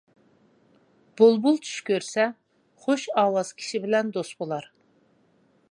[1.21, 2.25] بۇلبۇل چۈش كۆرسە،
[2.85, 4.69] خۇش ئاۋاز كىشى بىلەن دوست بولار.